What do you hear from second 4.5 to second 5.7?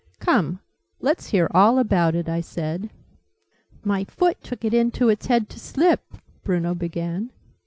it into its head to